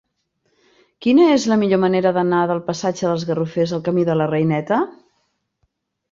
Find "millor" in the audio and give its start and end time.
1.63-1.79